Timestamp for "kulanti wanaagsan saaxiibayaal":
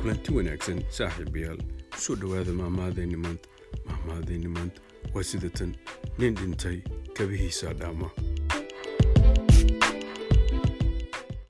0.00-1.60